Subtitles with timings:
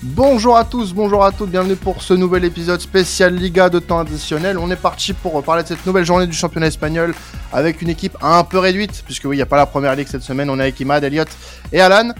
[0.00, 3.98] Bonjour à tous, bonjour à toutes, bienvenue pour ce nouvel épisode spécial Liga de temps
[3.98, 4.56] additionnel.
[4.56, 7.16] On est parti pour parler de cette nouvelle journée du championnat espagnol
[7.52, 10.06] avec une équipe un peu réduite, puisque oui, il n'y a pas la première ligue
[10.06, 11.24] cette semaine, on est avec Imad, Elliot
[11.72, 12.12] et Alan.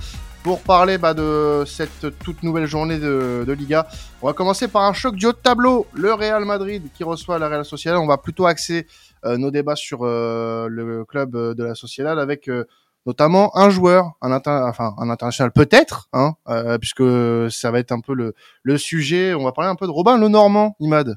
[0.42, 3.86] Pour parler bah, de cette toute nouvelle journée de, Liga,
[4.22, 7.38] on va commencer par un choc du haut de tableau, le Real Madrid qui reçoit
[7.38, 7.98] la Real Sociedad.
[7.98, 8.88] On va plutôt axer
[9.24, 12.64] euh, nos débats sur euh, le club de la Sociedad avec euh,
[13.08, 17.02] notamment un joueur, un, enfin, un international peut-être, hein, euh, puisque
[17.50, 19.32] ça va être un peu le, le sujet.
[19.32, 21.16] On va parler un peu de Robin Le Normand, Imad.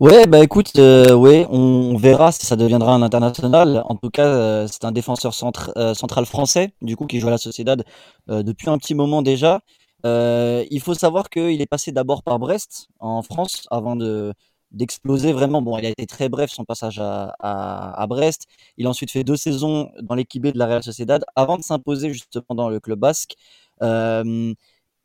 [0.00, 3.84] Ouais, bah écoute, euh, ouais, on, verra si ça deviendra un international.
[3.86, 7.38] En tout cas, euh, c'est un défenseur central français, du coup, qui joue à la
[7.38, 7.84] Sociedad
[8.26, 9.60] depuis un petit moment déjà.
[10.04, 14.34] il faut savoir qu'il est passé d'abord par Brest en France avant de,
[14.70, 15.62] d'exploser vraiment.
[15.62, 18.46] Bon, il a été très bref son passage à, à, Brest.
[18.76, 21.62] Il a ensuite fait deux saisons dans l'équipe B de la Real Sociedad avant de
[21.62, 23.34] s'imposer justement dans le club basque.
[23.80, 24.54] Il euh,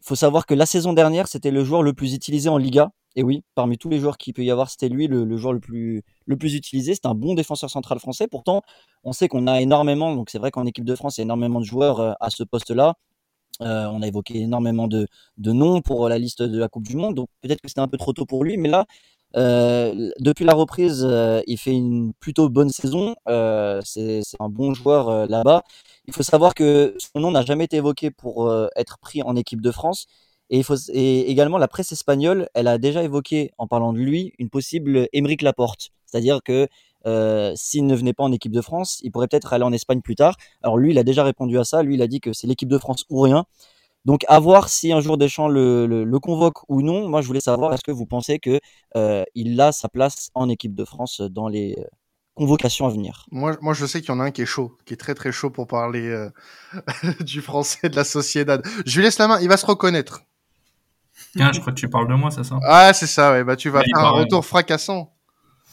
[0.01, 2.91] faut savoir que la saison dernière, c'était le joueur le plus utilisé en Liga.
[3.15, 5.59] Et oui, parmi tous les joueurs qu'il peut y avoir, c'était lui le, joueur le
[5.59, 6.95] plus, le plus utilisé.
[6.95, 8.27] C'est un bon défenseur central français.
[8.27, 8.63] Pourtant,
[9.03, 11.25] on sait qu'on a énormément, donc c'est vrai qu'en équipe de France, il y a
[11.25, 12.95] énormément de joueurs euh, à ce poste-là.
[13.61, 16.95] Euh, on a évoqué énormément de, de, noms pour la liste de la Coupe du
[16.95, 18.85] Monde, donc peut-être que c'était un peu trop tôt pour lui, mais là,
[19.35, 23.15] euh, depuis la reprise, euh, il fait une plutôt bonne saison.
[23.27, 25.63] Euh, c'est un bon joueur là-bas.
[26.07, 29.61] Il faut savoir que son nom n'a jamais été évoqué pour être pris en équipe
[29.61, 30.07] de France.
[30.49, 30.61] Et,
[30.93, 35.07] et également, la presse espagnole, elle a déjà évoqué, en parlant de lui, une possible
[35.13, 35.91] Émeric Laporte.
[36.05, 36.67] C'est-à-dire que
[37.55, 40.15] s'il ne venait pas en équipe de France, il pourrait peut-être aller en Espagne plus
[40.15, 40.35] tard.
[40.61, 41.83] Alors lui, il a déjà répondu à ça.
[41.83, 43.45] Lui, il a dit que c'est l'équipe de France ou rien.
[44.05, 47.07] Donc, à voir si un jour Deschamps le, le, convoque ou non.
[47.07, 48.59] Moi, je voulais savoir, est-ce que vous pensez qu'il
[48.97, 49.23] euh,
[49.59, 51.83] a sa place en équipe de France dans les euh,
[52.35, 53.25] convocations à venir?
[53.31, 55.15] Moi, moi, je sais qu'il y en a un qui est chaud, qui est très
[55.15, 56.29] très chaud pour parler euh,
[57.21, 58.61] du français de la Sociedad.
[58.85, 60.23] Je lui laisse la main, il va se reconnaître.
[61.35, 62.59] Tiens, je crois que tu parles de moi, c'est ça?
[62.63, 63.43] Ah, c'est ça, ouais.
[63.43, 65.12] Bah, tu vas faire un retour fracassant.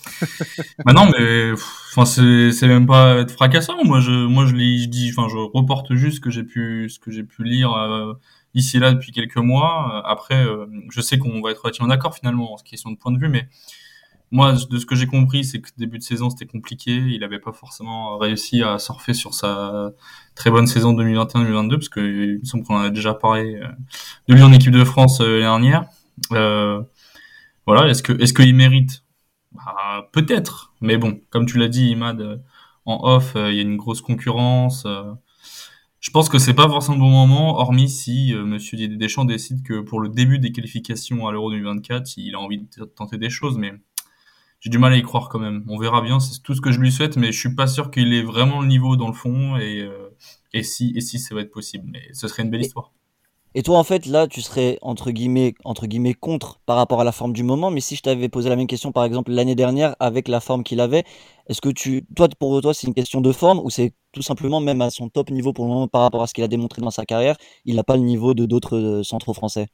[0.84, 3.84] bah non, mais enfin c'est même pas être fracassant.
[3.84, 6.98] Moi je moi je, je dis enfin je reporte juste ce que j'ai pu ce
[6.98, 8.14] que j'ai pu lire euh,
[8.54, 10.02] ici et là depuis quelques mois.
[10.04, 13.12] Euh, après euh, je sais qu'on va être relativement d'accord finalement en question de point
[13.12, 13.48] de vue, mais
[14.30, 16.92] moi de ce que j'ai compris c'est que début de saison c'était compliqué.
[16.92, 19.90] Il avait pas forcément réussi à surfer sur sa
[20.34, 23.60] très bonne saison 2021-2022 parce que il me semble qu'on en a déjà parlé
[24.28, 25.84] de lui en équipe de France l'année dernière.
[27.66, 29.02] voilà, est-ce est-ce qu'il mérite
[29.52, 32.36] bah, peut-être, mais bon, comme tu l'as dit, Imad, euh,
[32.86, 34.84] en off, euh, il y a une grosse concurrence.
[34.86, 35.12] Euh.
[36.00, 39.80] je pense que c'est pas forcément le bon moment, hormis si Monsieur Deschamps décide que
[39.80, 43.58] pour le début des qualifications à l'Euro 2024, il a envie de tenter des choses,
[43.58, 43.72] mais
[44.60, 45.64] j'ai du mal à y croire quand même.
[45.68, 47.90] On verra bien, c'est tout ce que je lui souhaite, mais je suis pas sûr
[47.90, 49.88] qu'il ait vraiment le niveau dans le fond et,
[50.52, 51.84] et si et si ça va être possible.
[51.92, 52.92] Mais ce serait une belle histoire.
[53.54, 55.54] Et toi, en fait, là, tu serais entre guillemets,
[56.14, 57.70] contre par rapport à la forme du moment.
[57.70, 60.62] Mais si je t'avais posé la même question, par exemple, l'année dernière, avec la forme
[60.62, 61.04] qu'il avait,
[61.48, 64.60] est-ce que tu, toi, pour toi, c'est une question de forme ou c'est tout simplement
[64.60, 66.80] même à son top niveau pour le moment par rapport à ce qu'il a démontré
[66.80, 69.68] dans sa carrière, il n'a pas le niveau de d'autres euh, centraux français?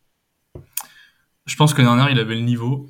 [1.45, 2.87] Je pense que dernière, il avait le niveau.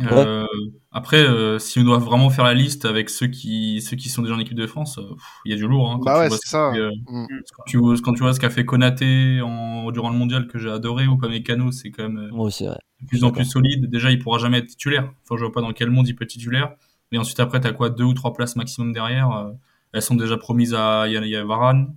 [0.00, 0.46] Euh,
[0.90, 4.22] après, euh, si on doit vraiment faire la liste avec ceux qui, ceux qui sont
[4.22, 5.14] déjà en équipe de France, euh,
[5.44, 5.90] il y a du lourd.
[5.90, 6.72] Hein, bah ouais, c'est ça.
[6.72, 7.26] Mm.
[7.56, 10.58] Quand, tu vois, quand tu vois ce qu'a fait Konaté en, durant le mondial que
[10.58, 13.90] j'ai adoré, ou Pamecano, c'est quand même de plus en plus solide.
[13.90, 15.12] Déjà, il pourra jamais être titulaire.
[15.24, 16.74] Enfin, je vois pas dans quel monde il peut être titulaire.
[17.10, 17.90] Et ensuite, après, t'as quoi?
[17.90, 19.52] Deux ou trois places maximum derrière.
[19.92, 21.94] elles sont déjà promises à, il y a Varane,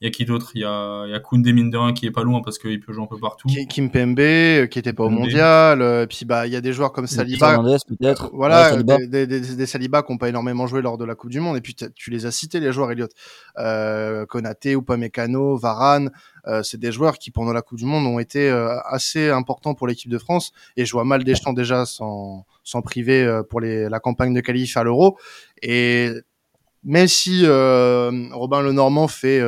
[0.00, 0.52] il y a qui d'autre?
[0.54, 2.80] Il y a, il y a Koundé mine de qui est pas loin parce qu'il
[2.80, 3.46] peut jouer un peu partout.
[3.68, 5.82] Kim Pembe euh, qui était pas au mondial.
[5.82, 7.58] Euh, et puis bah il y a des joueurs comme Saliba.
[7.86, 8.26] peut-être.
[8.26, 11.30] Euh, voilà, Des, des, des, Saliba qui n'ont pas énormément joué lors de la Coupe
[11.30, 11.58] du Monde.
[11.58, 13.08] Et puis tu les as cités les joueurs Elliot.
[13.58, 16.10] Euh, Konaté, Upamecano, Varane.
[16.46, 18.48] Euh, c'est des joueurs qui pendant la Coupe du Monde ont été
[18.86, 20.52] assez importants pour l'équipe de France.
[20.78, 24.78] Et je vois mal Deschamps déjà sans sans priver pour les, la campagne de qualif
[24.78, 25.18] à l'Euro.
[25.60, 26.10] Et
[26.84, 29.42] même si Robin Lenormand fait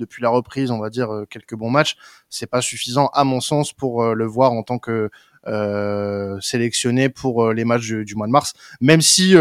[0.00, 1.96] depuis la reprise, on va dire euh, quelques bons matchs,
[2.28, 5.10] c'est pas suffisant à mon sens pour euh, le voir en tant que
[5.46, 9.34] euh, sélectionné pour les matchs du, mois de mars, même si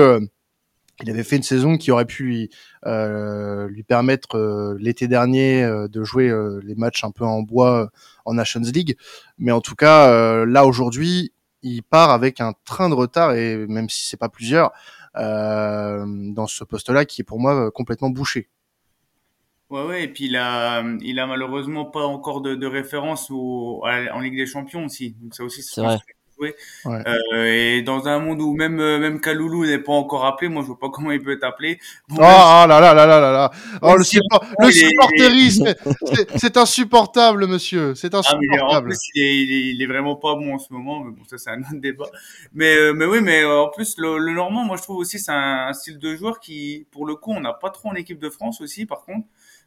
[1.02, 2.24] il avait fait une saison qui aurait pu
[2.84, 6.32] lui, permettre l'été dernier de jouer
[6.64, 7.90] les matchs un peu en bois
[8.26, 8.96] en Nations League.
[9.38, 13.90] Mais en tout cas, là aujourd'hui, il part avec un train de retard et même
[13.90, 14.72] si c'est pas plusieurs
[15.16, 18.50] dans ce poste-là qui est pour moi complètement bouché.
[19.70, 23.84] Ouais, ouais, et puis il a, il a malheureusement pas encore de, de référence au,
[23.84, 25.16] en Ligue des Champions aussi.
[25.22, 25.82] Donc ça aussi, c'est
[26.40, 26.56] jouer.
[26.86, 30.62] Euh, et dans un monde où même euh, même Kaloulou n'est pas encore appelé, moi
[30.62, 31.80] je vois pas comment il peut être appelé.
[32.12, 33.52] oh, là là là là là là.
[33.82, 35.74] Oh, le, support, le supporterisme,
[36.36, 37.96] c'est insupportable, monsieur.
[37.96, 38.60] C'est insupportable.
[38.62, 41.04] Ah, mais en plus, il est, il est, vraiment pas bon en ce moment.
[41.04, 42.10] Mais bon, ça c'est un autre débat.
[42.54, 45.32] Mais euh, mais oui, mais en plus le, le Normand, moi je trouve aussi c'est
[45.32, 48.20] un, un, style de joueur qui, pour le coup, on n'a pas trop en équipe
[48.20, 48.86] de France aussi.
[48.86, 49.26] Par contre.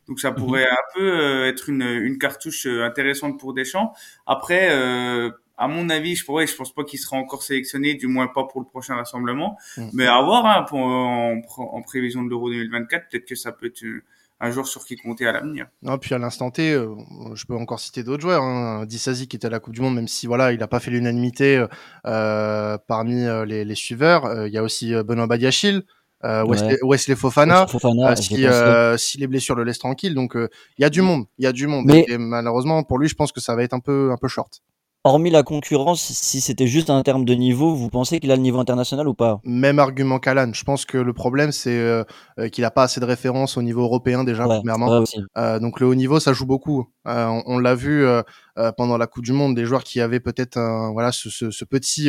[0.09, 0.37] Donc ça mhm.
[0.37, 3.93] pourrait un peu euh, être une, une cartouche euh, intéressante pour Deschamps.
[4.27, 8.09] Après, euh, à mon avis, je pourrais, je pense pas qu'il sera encore sélectionné, du
[8.09, 9.57] moins pas pour le prochain rassemblement.
[9.77, 9.91] Mhm.
[9.93, 13.67] Mais à voir, hein, pour, en, en, prévision de l'Euro 2024, peut-être que ça peut
[13.67, 13.85] être
[14.41, 15.69] un joueur sur qui compter à l'avenir.
[15.83, 18.43] Non, puis à l'instant T, je peux encore citer d'autres joueurs.
[18.43, 18.87] Hein.
[18.87, 20.91] Dissasi qui était à la Coupe du Monde, même si voilà, il n'a pas fait
[20.91, 21.65] l'unanimité
[22.07, 24.49] euh, parmi les, les suiveurs.
[24.49, 25.85] Il y a aussi Benoît Badiachil,
[26.25, 26.45] euh,
[26.83, 30.15] Wesley, Fofana, euh, si, euh, si, les blessures le laissent tranquille.
[30.15, 31.85] Donc il y a du monde, il y a du monde.
[31.87, 34.29] Mais et malheureusement pour lui, je pense que ça va être un peu un peu
[34.29, 34.63] short.
[35.05, 38.43] Hormis la concurrence, si c'était juste un terme de niveau, vous pensez qu'il a le
[38.43, 39.41] niveau international ou pas?
[39.43, 40.53] Même argument qu'Alan.
[40.53, 42.05] Je pense que le problème, c'est
[42.53, 45.03] qu'il n'a pas assez de références au niveau européen déjà, premièrement.
[45.61, 46.89] donc le haut niveau, ça joue beaucoup.
[47.05, 48.07] on, on l'a vu
[48.77, 50.61] pendant la Coupe du Monde, des joueurs qui avaient peut-être
[50.93, 52.09] voilà ce, ce, ce petit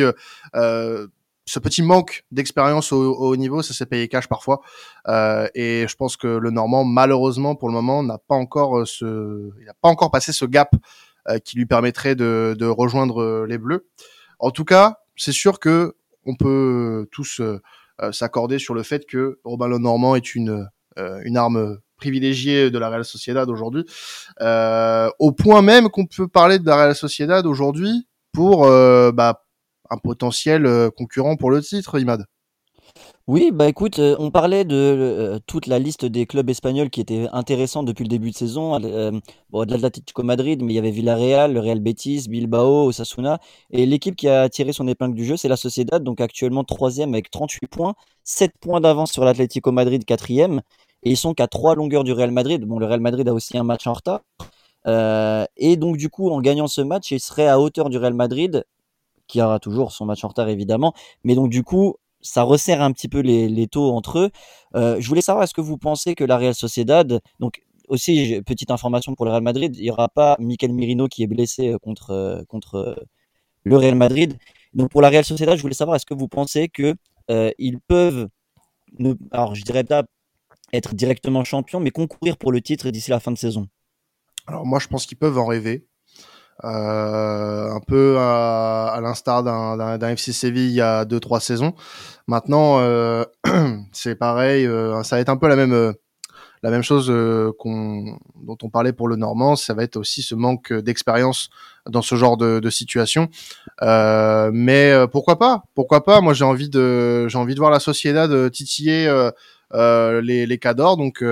[1.46, 4.60] ce petit manque d'expérience au, haut niveau, ça s'est payé cash parfois.
[5.08, 8.84] Euh, et je pense que le Normand, malheureusement pour le moment, n'a pas encore euh,
[8.86, 10.74] ce, il n'a pas encore passé ce gap
[11.30, 13.88] euh, qui lui permettrait de, de, rejoindre euh, les Bleus.
[14.40, 15.94] En tout cas, c'est sûr que
[16.26, 17.60] on peut tous euh,
[18.12, 22.88] s'accorder sur le fait que Robin Le Normand est une une arme privilégiée de la
[22.88, 23.84] Real Sociedad aujourd'hui,
[24.40, 29.42] au point même qu'on peut parler de la Real Sociedad aujourd'hui pour bah,
[29.90, 32.24] un potentiel euh, concurrent pour le titre, Imad.
[33.26, 37.00] Oui, bah écoute, euh, on parlait de euh, toute la liste des clubs espagnols qui
[37.00, 38.78] étaient intéressants depuis le début de saison.
[39.50, 43.40] bon, de l'Atlético Madrid, mais il y avait Villarreal, le Real Betis, Bilbao, Osasuna.
[43.70, 47.14] Et l'équipe qui a tiré son épingle du jeu, c'est la Sociedad, donc actuellement troisième
[47.14, 47.94] avec 38 points,
[48.24, 50.60] 7 points d'avance sur l'Atlético Madrid, quatrième.
[51.02, 52.64] Et ils sont qu'à trois longueurs du Real Madrid.
[52.64, 54.20] Bon, le Real Madrid a aussi un match en retard.
[55.56, 58.64] et donc, du coup, en gagnant ce match, il serait à hauteur du Real Madrid
[59.34, 60.94] qui aura toujours son match en retard évidemment.
[61.24, 64.30] Mais donc du coup, ça resserre un petit peu les, les taux entre eux.
[64.76, 68.70] Euh, je voulais savoir, est-ce que vous pensez que la Real Sociedad, donc aussi petite
[68.70, 71.78] information pour le Real Madrid, il n'y aura pas Mikel Mirino qui est blessé euh,
[71.78, 73.04] contre euh, contre
[73.64, 74.38] le Real Madrid.
[74.72, 76.94] Donc pour la Real Sociedad, je voulais savoir, est-ce que vous pensez que
[77.58, 78.28] ils peuvent,
[79.32, 80.04] alors je dirais pas
[80.72, 83.66] être directement champions, mais concourir pour le titre d'ici la fin de saison?
[84.46, 85.88] Alors moi, je pense qu'ils peuvent en rêver.
[86.62, 91.74] Euh, un peu à, à l'instar d'un FC Séville il y a deux trois saisons.
[92.28, 93.24] Maintenant, euh,
[93.92, 95.92] c'est pareil, euh, ça va être un peu la même euh,
[96.62, 97.12] la même chose
[97.58, 99.56] qu'on dont on parlait pour le Normand.
[99.56, 101.50] Ça va être aussi ce manque d'expérience
[101.86, 103.28] dans ce genre de, de situation.
[103.82, 105.64] mais pourquoi pas?
[105.74, 106.22] Pourquoi pas?
[106.22, 109.12] Moi, j'ai envie de j'ai envie de voir la Sociedad titiller
[109.74, 110.96] les les cadors.
[110.96, 111.22] Donc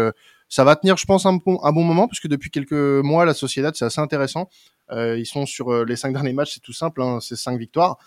[0.52, 3.32] ça va tenir, je pense, un bon, un bon moment, puisque depuis quelques mois, la
[3.32, 4.50] Sociedad, c'est assez intéressant.
[4.90, 7.58] Euh, ils sont sur euh, les cinq derniers matchs, c'est tout simple, hein, c'est cinq
[7.58, 7.98] victoires.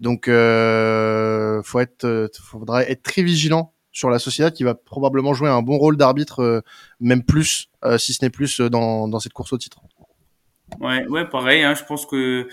[0.00, 5.34] Donc, euh, faut être, euh, faudrait être très vigilant sur la Sociedad qui va probablement
[5.34, 6.64] jouer un bon rôle d'arbitre,
[6.98, 9.80] même plus, si ce n'est plus, dans, dans cette course au titre.
[10.80, 11.62] Ouais, ouais, pareil.
[11.62, 12.48] Hein, je pense que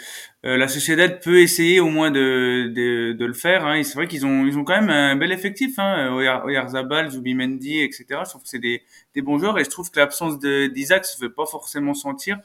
[0.45, 3.65] euh, la Sociedad peut essayer au moins de, de, de le faire.
[3.65, 3.81] Hein.
[3.83, 5.79] C'est vrai qu'ils ont ils ont quand même un bel effectif.
[5.79, 6.13] Hein.
[6.13, 8.05] Oyarzabal, Zubimendi, etc.
[8.09, 8.83] Je trouve que c'est des,
[9.15, 12.37] des bons joueurs et je trouve que l'absence d'Isaac se fait pas forcément sentir.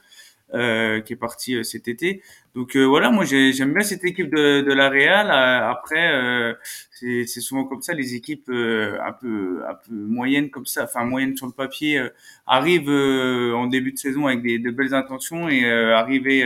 [0.55, 2.23] Euh, qui est parti euh, cet été.
[2.55, 5.29] Donc euh, voilà, moi j'aime bien cette équipe de, de la Real.
[5.29, 6.57] après,
[6.93, 11.37] c'est souvent comme ça, les équipes un peu un peu moyennes comme ça, enfin moyennes
[11.37, 12.01] sur le papier,
[12.47, 16.45] arrivent en début de saison avec des, de belles intentions et arriver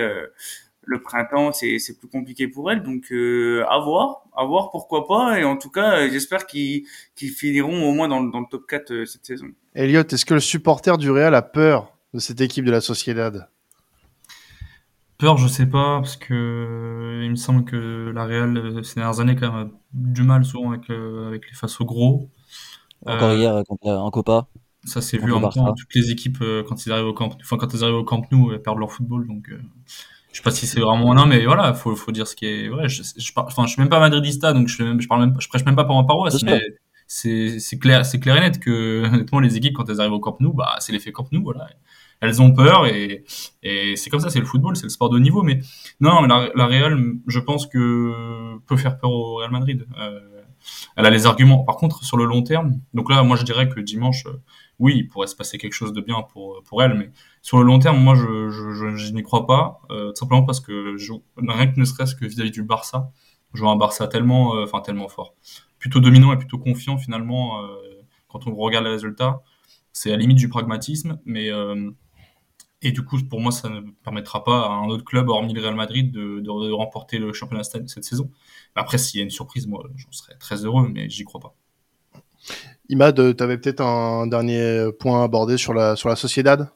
[0.82, 2.82] le printemps, c'est plus compliqué pour elles.
[2.82, 5.38] Donc à voir, à voir pourquoi pas.
[5.38, 9.04] Et en tout cas, j'espère qu'ils qu'ils finiront au moins dans, dans le top 4
[9.04, 9.48] cette saison.
[9.74, 13.46] Elliot, est-ce que le supporter du Real a peur de cette équipe de la Sociedad?
[15.20, 19.20] Peur, je sais pas, parce que il me semble que la Real, euh, ces dernières
[19.20, 22.30] années, quand même, a du mal souvent avec, euh, avec les face au gros.
[23.04, 24.48] Encore euh, hier, en Copa.
[24.84, 27.58] Ça s'est vu en même temps, toutes les équipes, quand ils arrivent au camp, enfin,
[27.58, 29.50] quand ils arrivent au Camp Nou, elles perdent leur football, donc,
[30.32, 32.70] je sais pas si c'est vraiment non, mais voilà, faut, faut dire ce qui est,
[32.70, 35.48] ouais, je, je, enfin, je suis même pas madridista, donc je, je parle même, je
[35.48, 36.62] prêche même pas pour ma paroisse, mais
[37.06, 40.20] c'est, c'est clair, c'est clair et net que, honnêtement, les équipes, quand elles arrivent au
[40.20, 41.68] Camp Nou, bah, c'est l'effet Camp Nou, voilà
[42.20, 43.24] elles ont peur et,
[43.96, 45.42] c'est comme ça, c'est le football, c'est le sport de niveau.
[45.42, 45.60] Mais
[46.00, 49.86] non, la, la Real, je pense que peut faire peur au Real Madrid.
[49.98, 50.20] Euh,
[50.96, 51.64] elle a les arguments.
[51.64, 54.42] Par contre, sur le long terme, donc là, moi, je dirais que dimanche, euh,
[54.78, 57.10] oui, il pourrait se passer quelque chose de bien pour pour elle, mais
[57.42, 60.96] sur le long terme, moi, je je, je, n'y crois pas, euh, simplement parce que
[60.96, 63.10] je, rien que ne serait-ce que vis-à-vis du Barça,
[63.52, 65.34] On joue un Barça tellement, tellement fort,
[65.78, 67.60] plutôt dominant et plutôt confiant finalement
[68.28, 69.42] quand on regarde les résultats.
[69.92, 71.50] C'est à la limite du pragmatisme, mais
[72.82, 75.60] et du coup, pour moi, ça ne permettra pas à un autre club, hormis le
[75.60, 78.30] Real Madrid, de, de, remporter le championnat cette saison.
[78.74, 81.54] Après, s'il y a une surprise, moi, j'en serais très heureux, mais j'y crois pas.
[82.88, 86.70] Imad, tu avais peut-être un dernier point à aborder sur la, sur la Sociedad?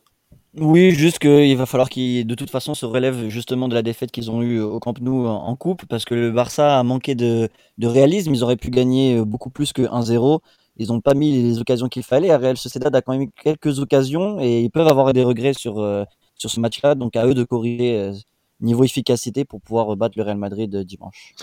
[0.56, 4.12] Oui, juste qu'il va falloir qu'ils, de toute façon, se relèvent justement de la défaite
[4.12, 7.48] qu'ils ont eue au Camp Nou en coupe, parce que le Barça a manqué de,
[7.78, 8.34] de réalisme.
[8.34, 10.40] Ils auraient pu gagner beaucoup plus que 1-0
[10.76, 12.34] ils n'ont pas mis les occasions qu'il fallait.
[12.34, 15.80] Real Sociedad a quand même eu quelques occasions et ils peuvent avoir des regrets sur,
[15.80, 16.04] euh,
[16.36, 16.94] sur ce match-là.
[16.94, 18.12] Donc à eux de corriger euh,
[18.60, 21.34] niveau efficacité pour pouvoir battre le Real Madrid euh, dimanche.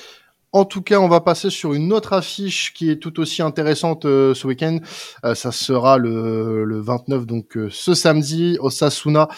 [0.53, 4.03] En tout cas, on va passer sur une autre affiche qui est tout aussi intéressante
[4.03, 4.79] ce week-end.
[5.33, 9.29] ça sera le, le 29, donc ce samedi, Osasuna,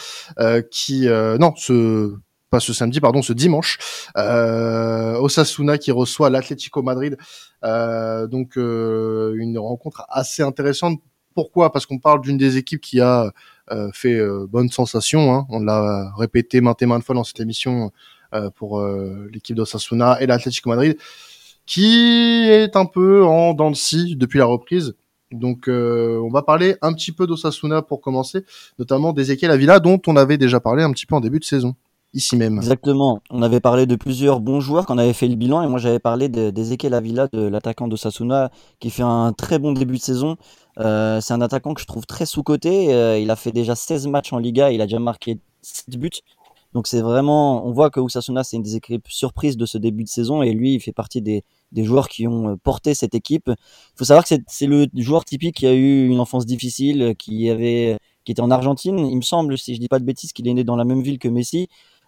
[0.71, 2.15] qui non, ce
[2.53, 3.79] pas ce samedi, pardon, ce dimanche,
[4.15, 7.17] euh, Osasuna qui reçoit l'Atlético Madrid.
[7.63, 10.99] Euh, donc euh, une rencontre assez intéressante.
[11.33, 11.71] Pourquoi?
[11.71, 13.31] Parce qu'on parle d'une des équipes qui a
[13.91, 15.33] fait bonne sensation.
[15.33, 15.47] Hein.
[15.49, 17.91] On l'a répété maintes et maintes fois dans cette émission
[18.53, 18.79] pour
[19.31, 20.95] l'équipe d'Osasuna et l'Atlético Madrid,
[21.65, 24.93] qui est un peu en dents de scie depuis la reprise.
[25.31, 28.45] Donc, on va parler un petit peu d'Osasuna pour commencer,
[28.77, 31.75] notamment d'Ezequiel Avila, dont on avait déjà parlé un petit peu en début de saison
[32.13, 32.57] ici même.
[32.57, 33.19] Exactement.
[33.29, 35.79] On avait parlé de plusieurs bons joueurs quand on avait fait le bilan et moi
[35.79, 40.01] j'avais parlé d'Ezequiel Avila, de l'attaquant de Sasuna, qui fait un très bon début de
[40.01, 40.37] saison.
[40.79, 42.93] Euh, c'est un attaquant que je trouve très sous-coté.
[42.93, 46.09] Euh, il a fait déjà 16 matchs en Liga, il a déjà marqué 7 buts.
[46.73, 50.03] Donc c'est vraiment, on voit que Osasuna c'est une des équipes surprises de ce début
[50.03, 53.13] de saison et lui il fait partie des, des joueurs qui ont euh, porté cette
[53.13, 53.47] équipe.
[53.47, 57.49] Il faut savoir que c'est le joueur typique qui a eu une enfance difficile, qui
[57.49, 58.99] avait, qui était en Argentine.
[58.99, 61.01] Il me semble, si je dis pas de bêtises, qu'il est né dans la même
[61.01, 61.67] ville que Messi.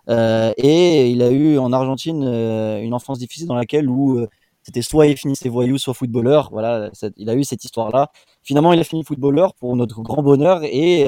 [0.10, 4.28] Euh, et il a eu en Argentine euh, une enfance difficile dans laquelle où euh,
[4.62, 6.50] c'était soit il finissait voyou, soit footballeur.
[6.52, 8.12] Voilà, il a eu cette histoire-là.
[8.42, 11.06] Finalement, il a fini footballeur pour notre grand bonheur et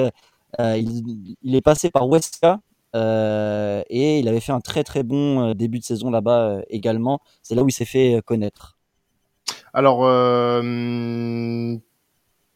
[0.58, 2.60] il, est passé par Huesca
[2.94, 7.20] et il avait fait un très très bon début de saison là-bas également.
[7.42, 8.78] C'est là où il s'est fait connaître.
[9.72, 10.06] Alors,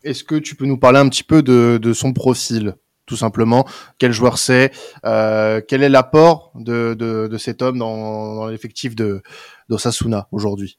[0.05, 2.77] est-ce que tu peux nous parler un petit peu de son profil?
[3.07, 3.65] Tout simplement.
[3.99, 4.73] Quel joueur c'est
[5.05, 9.23] euh, Quel est l'apport de, cet homme dans, l'effectif de
[9.69, 10.79] d'Osasuna aujourd'hui?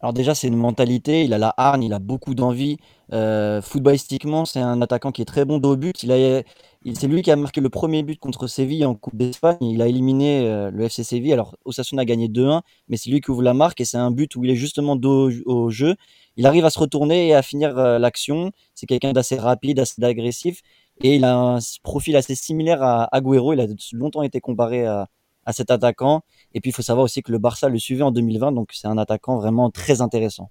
[0.00, 2.76] Alors déjà, c'est une mentalité, il a la hargne, il a beaucoup d'envie.
[3.12, 5.96] Euh, footballistiquement, c'est un attaquant qui est très bon de but.
[5.96, 9.58] C'est lui qui a marqué le premier but contre Séville en Coupe d'Espagne.
[9.60, 11.32] Il a éliminé euh, le FC Séville.
[11.32, 14.10] Alors, Osasuna a gagné 2-1, mais c'est lui qui ouvre la marque et c'est un
[14.10, 15.94] but où il est justement dos au jeu.
[16.36, 18.50] Il arrive à se retourner et à finir l'action.
[18.74, 20.62] C'est quelqu'un d'assez rapide, assez agressif.
[21.02, 23.52] Et il a un profil assez similaire à Agüero.
[23.52, 25.08] Il a longtemps été comparé à,
[25.44, 26.22] à cet attaquant.
[26.54, 28.52] Et puis, il faut savoir aussi que le Barça le suivait en 2020.
[28.52, 30.50] Donc, c'est un attaquant vraiment très intéressant.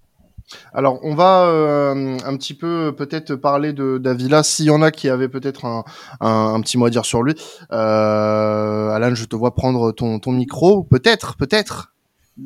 [0.74, 4.91] Alors, on va euh, un petit peu peut-être parler de d'Avila, s'il y en a
[4.91, 5.84] qui avaient peut-être un,
[6.20, 7.36] un, petit mot à dire sur lui.
[7.72, 10.84] Euh, Alan, je te vois prendre ton, ton micro.
[10.84, 11.93] Peut-être, peut-être.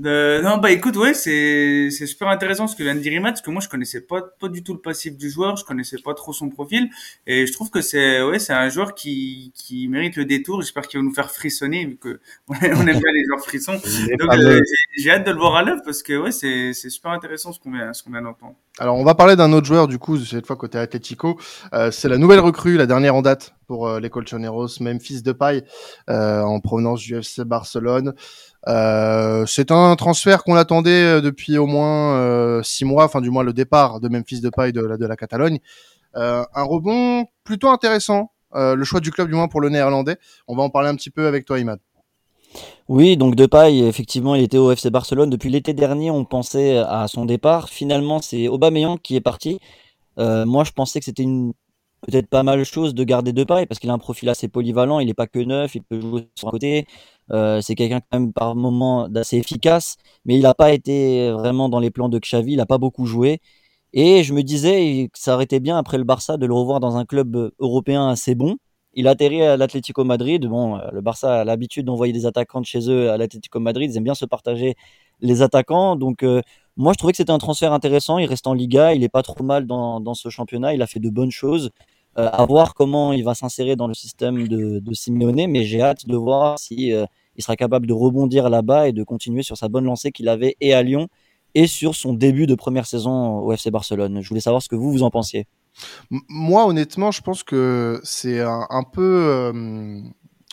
[0.04, 3.34] Euh, non, bah écoute, ouais, c'est c'est super intéressant ce que vient de dire Imad,
[3.34, 5.98] parce que moi je connaissais pas pas du tout le passif du joueur, je connaissais
[6.04, 6.90] pas trop son profil,
[7.28, 10.62] et je trouve que c'est ouais c'est un joueur qui qui mérite le détour.
[10.62, 13.74] J'espère qu'il va nous faire frissonner vu que on aime bien les joueurs frissons.
[13.74, 14.60] Donc euh,
[14.98, 17.60] j'ai hâte de le voir à l'œuvre parce que ouais c'est c'est super intéressant ce
[17.60, 18.56] qu'on vient ce qu'on vient d'entendre.
[18.80, 21.40] Alors on va parler d'un autre joueur du coup cette fois côté Atletico,
[21.74, 25.64] euh, c'est la nouvelle recrue, la dernière en date pour euh, l'école Choneros, Memphis Depay
[26.10, 28.14] euh, en provenance du FC Barcelone.
[28.68, 33.54] Euh, c'est un transfert qu'on attendait depuis au moins six mois, enfin du moins le
[33.54, 35.60] départ de Memphis Depay de de la Catalogne.
[36.14, 40.18] un rebond plutôt intéressant, le choix du club du moins pour le néerlandais.
[40.48, 41.80] On va en parler un petit peu avec toi Imad.
[42.88, 45.30] Oui, donc Depay, effectivement, il était au FC Barcelone.
[45.30, 47.70] Depuis l'été dernier, on pensait à son départ.
[47.70, 49.60] Finalement, c'est Aubameyang qui est parti.
[50.18, 51.54] moi, je pensais que c'était une
[52.06, 55.00] peut-être pas mal chose de garder Depay parce qu'il a un profil assez polyvalent.
[55.00, 56.88] Il n'est pas que neuf, il peut jouer sur un côté.
[57.32, 61.70] Euh, c'est quelqu'un quand même par moment d'assez efficace, mais il n'a pas été vraiment
[61.70, 63.40] dans les plans de Xavi, il n'a pas beaucoup joué.
[63.94, 66.80] Et je me disais que ça aurait été bien après le Barça de le revoir
[66.80, 68.58] dans un club européen assez bon.
[68.94, 70.46] Il a atterri à l'Atlético Madrid.
[70.48, 73.92] Bon, euh, le Barça a l'habitude d'envoyer des attaquants de chez eux à l'Atlético Madrid.
[73.92, 74.76] Ils aiment bien se partager
[75.22, 75.96] les attaquants.
[75.96, 76.42] Donc, euh,
[76.78, 78.18] moi, je trouvais que c'était un transfert intéressant.
[78.20, 78.94] Il reste en Liga.
[78.94, 80.74] Il est pas trop mal dans ce championnat.
[80.74, 81.72] Il a fait de bonnes choses.
[82.18, 85.82] Euh, à voir comment il va s'insérer dans le système de, de Simeone, mais j'ai
[85.82, 87.06] hâte de voir si euh,
[87.36, 90.56] il sera capable de rebondir là-bas et de continuer sur sa bonne lancée qu'il avait
[90.62, 91.10] et à Lyon
[91.56, 94.22] et sur son début de première saison au FC Barcelone.
[94.22, 95.46] Je voulais savoir ce que vous vous en pensiez.
[96.30, 100.02] Moi, honnêtement, je pense que c'est un, peu, euh,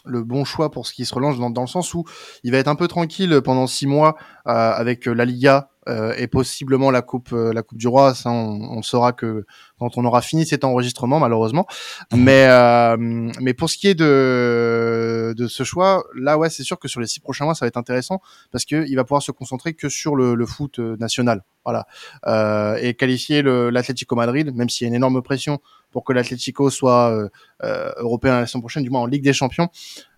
[0.05, 2.05] le bon choix pour ce qui se relance dans, le sens où
[2.43, 4.17] il va être un peu tranquille pendant six mois
[4.49, 8.31] euh, avec la Liga euh, et possiblement la coupe euh, la coupe du roi ça
[8.31, 9.45] on, on, saura que
[9.81, 11.67] quand on aura fini cet enregistrement malheureusement.
[12.13, 12.23] Mhm.
[12.23, 12.97] mais euh,
[13.41, 17.01] mais pour ce qui est de de ce choix là ouais c'est sûr que sur
[17.01, 18.21] les six prochains mois ça va être intéressant
[18.53, 21.43] parce que il va pouvoir se concentrer que sur le, le foot national.
[21.65, 21.87] Voilà.
[22.27, 25.61] Euh, et qualifier l'Atlético Madrid même s'il y a une énorme pression
[25.93, 27.29] pour que l'Atlético soit euh,
[27.63, 29.69] euh, européen la saison prochaine, du moins en Ligue des Champions.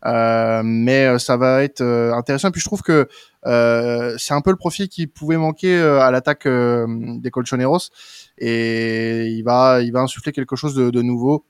[0.07, 2.49] Euh, mais ça va être intéressant.
[2.49, 3.09] Et puis je trouve que
[3.45, 7.91] c'est un peu le profil qui pouvait manquer à l'attaque des Colchoneros.
[8.39, 11.45] Et il va, il va insuffler quelque chose de, de nouveau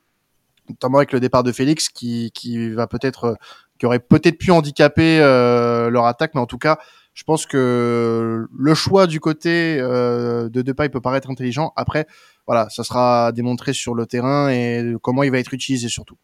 [0.69, 3.37] notamment avec le départ de Félix qui, qui va peut-être
[3.79, 6.79] qui aurait peut-être pu handicaper euh, leur attaque mais en tout cas
[7.15, 12.07] je pense que le choix du côté euh, de Depay peut paraître intelligent après
[12.47, 16.17] voilà, ça sera démontré sur le terrain et comment il va être utilisé surtout.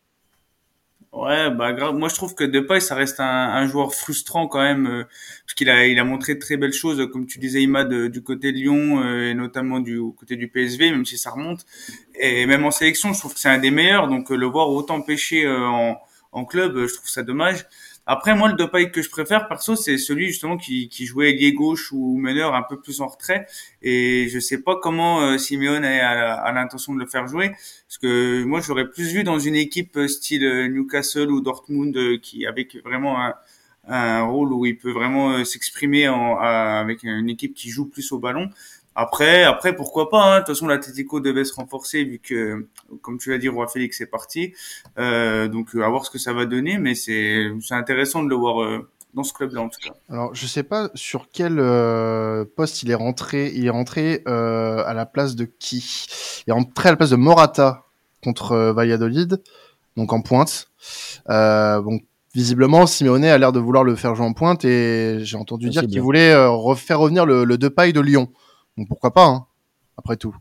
[1.13, 4.87] Ouais, bah moi je trouve que Depay ça reste un, un joueur frustrant quand même
[4.87, 5.05] euh,
[5.45, 8.23] parce qu'il a il a montré de très belles choses comme tu disais Imad du
[8.23, 11.67] côté de Lyon euh, et notamment du côté du PSV même si ça remonte
[12.15, 14.71] et même en sélection je trouve que c'est un des meilleurs donc euh, le voir
[14.71, 15.99] autant pêcher en
[16.31, 17.67] en club je trouve ça dommage.
[18.07, 21.53] Après, moi, le Depay que je préfère, perso, c'est celui justement qui, qui jouait ailier
[21.53, 23.47] gauche ou meneur un peu plus en retrait.
[23.83, 27.51] Et je sais pas comment euh, Simeone a, l'intention de le faire jouer,
[27.87, 32.21] parce que moi, j'aurais plus vu dans une équipe euh, style euh, Newcastle ou Dortmund,
[32.21, 33.35] qui avec vraiment un,
[33.87, 38.51] un rôle où il peut vraiment s'exprimer avec une équipe qui joue plus au ballon.
[38.97, 40.35] Après, après, pourquoi pas hein.
[40.35, 42.67] De toute façon, l'Atletico devait se renforcer vu que,
[43.03, 44.53] comme tu l'as dit, Roi Félix est parti.
[44.99, 48.35] Euh, donc, à voir ce que ça va donner, mais c'est c'est intéressant de le
[48.35, 49.95] voir euh, dans ce club-là en tout cas.
[50.09, 53.53] Alors, je sais pas sur quel euh, poste il est rentré.
[53.55, 56.07] Il est rentré euh, à la place de qui?
[56.47, 57.85] Il est rentré à la place de Morata
[58.23, 59.41] contre euh, Valladolid,
[59.97, 60.69] donc en pointe.
[61.29, 62.03] Euh, donc,
[62.35, 65.83] visiblement, Simeone a l'air de vouloir le faire jouer en pointe et j'ai entendu dire
[65.87, 68.29] qu'il voulait refaire revenir le, le Depay de Lyon.
[68.77, 69.47] Donc pourquoi pas, hein,
[69.97, 70.35] après tout.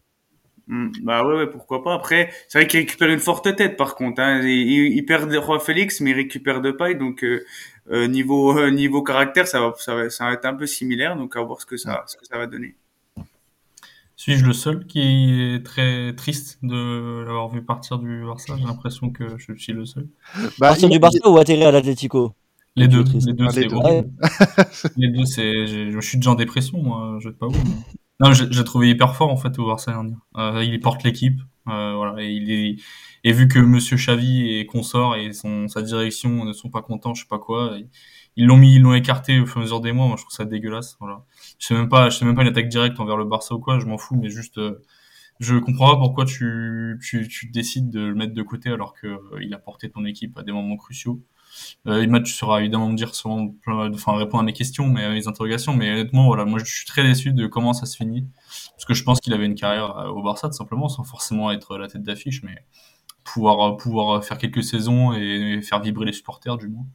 [0.69, 1.95] Hmm, bah ouais, ouais, pourquoi pas.
[1.95, 4.21] Après, c'est vrai qu'il récupère une forte tête par contre.
[4.21, 4.41] Hein.
[4.43, 6.95] Il, il, perd Roi Félix, mais il récupère de paille.
[6.95, 7.43] Donc euh,
[7.91, 11.17] euh niveau euh, niveau caractère, ça va, ça va, ça va être un peu similaire.
[11.17, 12.75] Donc à voir ce que ça, ce que ça va donner.
[14.15, 14.99] Suis-je le seul qui
[15.55, 18.53] est très triste de l'avoir vu partir du Barça?
[18.55, 20.07] J'ai l'impression que je suis le seul.
[20.59, 22.35] Bah, partir du Barça ou atterrir à l'Atlético?
[22.75, 23.61] Les deux, les deux, c'est
[24.97, 25.91] les deux, c'est.
[25.91, 27.17] Je suis déjà en dépression, moi.
[27.21, 27.53] Je sais pas où.
[28.19, 29.97] Non, j'ai trouvé hyper fort en fait au Barça.
[30.37, 32.75] Euh, il porte l'équipe, euh, voilà, et il est
[33.23, 37.13] et vu que Monsieur Xavi et consort et son sa direction ne sont pas contents,
[37.13, 37.77] je sais pas quoi,
[38.35, 40.07] ils l'ont mis, ils l'ont écarté au fur et à mesure des mois.
[40.07, 40.97] Moi, je trouve ça dégueulasse.
[40.99, 41.25] Voilà.
[41.59, 43.59] Je sais même pas, je sais même pas une attaque directe envers le Barça ou
[43.59, 43.79] quoi.
[43.79, 44.81] Je m'en fous, mais juste, euh,
[45.39, 49.07] je comprends pas pourquoi tu, tu, tu décides de le mettre de côté alors que
[49.07, 51.21] euh, il a porté ton équipe à des moments cruciaux.
[51.87, 55.09] Euh, Imad, tu sauras évidemment me dire sûrement, enfin répondre à mes questions, mais à
[55.09, 55.73] mes interrogations.
[55.73, 58.27] Mais honnêtement, voilà, moi je suis très déçu de comment ça se finit,
[58.71, 61.51] parce que je pense qu'il avait une carrière euh, au Barça tout simplement, sans forcément
[61.51, 62.55] être la tête d'affiche, mais
[63.23, 66.85] pouvoir pouvoir faire quelques saisons et faire vibrer les supporters du moins.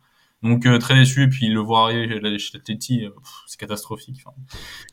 [0.45, 3.11] Donc euh, très déçu et puis le voir arriver chez euh,
[3.47, 4.23] c'est catastrophique.
[4.25, 4.37] Enfin,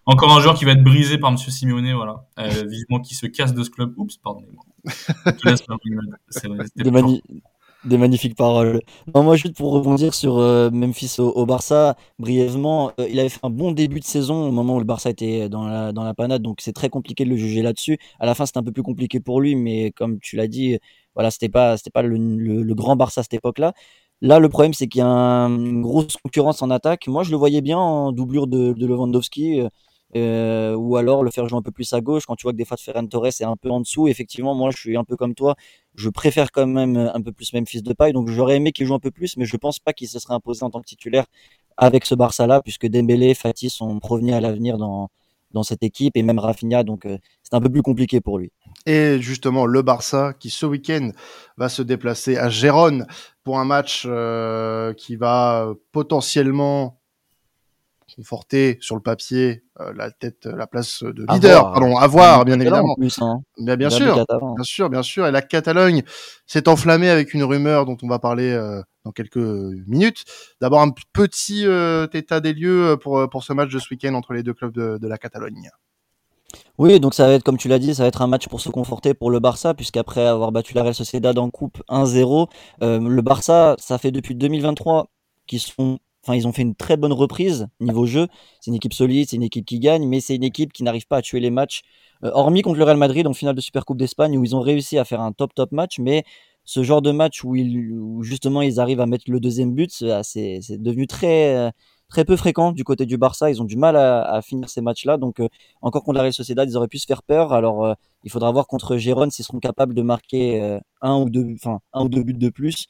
[0.06, 2.26] encore un joueur qui va être brisé par Monsieur Simeone, voilà.
[2.40, 3.94] Euh, vivement qui se casse de ce club.
[3.98, 4.64] Oups, pardonnez-moi.
[7.84, 8.82] Des magnifiques paroles.
[9.16, 13.50] Moi, juste pour rebondir sur euh, Memphis au, Barça, brièvement, euh, il avait fait un
[13.50, 16.44] bon début de saison au moment où le Barça était dans la, dans la panade,
[16.44, 17.98] donc c'est très compliqué de le juger là-dessus.
[18.20, 20.78] À la fin, c'était un peu plus compliqué pour lui, mais comme tu l'as dit,
[21.16, 23.74] voilà, c'était pas, c'était pas le, le, grand Barça à cette époque-là.
[24.22, 27.08] Là, le problème, c'est qu'il y a une grosse concurrence en attaque.
[27.08, 29.64] Moi, je le voyais bien en doublure de, de Lewandowski.
[30.16, 32.58] Euh, ou alors le faire jouer un peu plus à gauche quand tu vois que
[32.58, 34.08] des fois Ferran Torres est un peu en dessous.
[34.08, 35.56] Effectivement, moi je suis un peu comme toi,
[35.96, 38.94] je préfère quand même un peu plus Memphis de paille, donc j'aurais aimé qu'il joue
[38.94, 41.26] un peu plus, mais je pense pas qu'il se serait imposé en tant que titulaire
[41.78, 45.10] avec ce Barça-là, puisque Dembélé, Fatih sont provenus à l'avenir dans
[45.54, 48.52] dans cette équipe et même Rafinha, donc euh, c'est un peu plus compliqué pour lui.
[48.86, 51.12] Et justement, le Barça qui ce week-end
[51.58, 53.06] va se déplacer à Gérone
[53.44, 57.01] pour un match euh, qui va potentiellement
[58.16, 62.60] conforter sur le papier euh, la tête, la place de leader, pardon, à voir, bien
[62.60, 62.96] évidemment.
[63.22, 63.42] Hein.
[63.58, 65.28] bien, bien sûr, bien sûr, bien sûr.
[65.28, 66.04] Et la Catalogne
[66.46, 70.26] s'est enflammée avec une rumeur dont on va parler euh, dans quelques minutes.
[70.60, 74.34] D'abord un petit euh, état des lieux pour pour ce match de ce week-end entre
[74.34, 75.70] les deux clubs de, de la Catalogne.
[76.78, 78.60] Oui, donc ça va être, comme tu l'as dit, ça va être un match pour
[78.60, 82.50] se conforter pour le Barça, puisqu'après avoir battu la Real Sociedad en coupe 1-0,
[82.82, 85.08] le Barça, ça fait depuis 2023
[85.48, 88.28] qu'ils sont Enfin, ils ont fait une très bonne reprise niveau jeu.
[88.60, 91.08] C'est une équipe solide, c'est une équipe qui gagne, mais c'est une équipe qui n'arrive
[91.08, 91.82] pas à tuer les matchs.
[92.24, 94.98] Euh, hormis contre le Real Madrid en finale de Supercoupe d'Espagne où ils ont réussi
[94.98, 96.24] à faire un top top match, mais
[96.64, 99.92] ce genre de match où, justement ils arrivent à mettre le deuxième but,
[100.24, 101.72] c'est devenu très
[102.12, 103.50] très peu fréquent du côté du Barça.
[103.50, 105.18] Ils ont du mal à, finir ces matchs-là.
[105.18, 105.48] Donc, euh,
[105.82, 107.54] encore contre la Real Sociedad, ils auraient pu se faire peur.
[107.54, 111.30] Alors, euh, il faudra voir contre Gérone s'ils seront capables de marquer euh, un ou
[111.30, 112.88] deux, enfin, un ou deux buts de plus.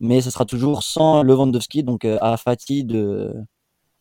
[0.00, 3.32] Mais ce sera toujours sans Lewandowski, donc à Fatih de,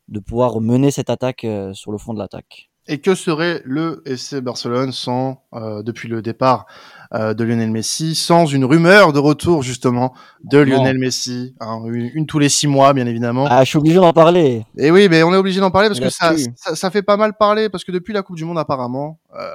[0.08, 2.69] de pouvoir mener cette attaque sur le fond de l'attaque.
[2.88, 6.67] Et que serait le SC Barcelone sans, euh, depuis le départ
[7.15, 12.27] euh, de Lionel Messi, sans une rumeur de retour justement de Lionel Messi, hein, une,
[12.27, 13.47] tous les six mois bien évidemment.
[13.49, 14.67] Ah, je suis obligé d'en parler.
[14.77, 17.17] Et oui, mais on est obligé d'en parler parce que ça, ça, ça, fait pas
[17.17, 19.47] mal parler parce que depuis la Coupe du Monde apparemment, euh,